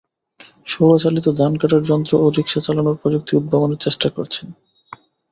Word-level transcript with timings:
সৌরচালিত 0.67 1.27
ধান 1.37 1.53
কাটার 1.57 1.81
যন্ত্র 1.83 2.13
ও 2.23 2.25
রিকশা 2.29 2.59
চালানোর 2.61 2.99
প্রযুক্তি 3.01 3.31
উদ্ভাবনের 3.35 3.79
চেষ্টা 3.79 4.07
করছেন। 4.09 4.47